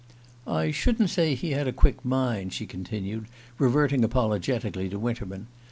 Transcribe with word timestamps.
"I 0.47 0.71
shouldn't 0.71 1.11
say 1.11 1.35
he 1.35 1.51
had 1.51 1.67
a 1.67 1.71
quick 1.71 2.03
mind," 2.03 2.53
she 2.53 2.65
continued, 2.65 3.27
reverting 3.59 4.03
apologetically 4.03 4.89
to 4.89 4.97
Winterman. 4.97 5.45